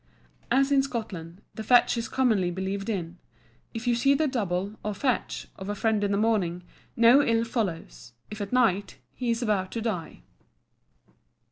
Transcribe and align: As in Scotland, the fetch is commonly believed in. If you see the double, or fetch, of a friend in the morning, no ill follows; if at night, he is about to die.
As 0.49 0.71
in 0.71 0.81
Scotland, 0.81 1.43
the 1.53 1.61
fetch 1.63 1.95
is 1.95 2.09
commonly 2.09 2.49
believed 2.49 2.89
in. 2.89 3.19
If 3.71 3.85
you 3.85 3.93
see 3.93 4.15
the 4.15 4.27
double, 4.27 4.73
or 4.83 4.95
fetch, 4.95 5.47
of 5.57 5.69
a 5.69 5.75
friend 5.75 6.03
in 6.03 6.11
the 6.11 6.17
morning, 6.17 6.63
no 6.95 7.21
ill 7.21 7.43
follows; 7.43 8.13
if 8.31 8.41
at 8.41 8.51
night, 8.51 8.97
he 9.13 9.29
is 9.29 9.43
about 9.43 9.71
to 9.73 9.81
die. 9.83 10.23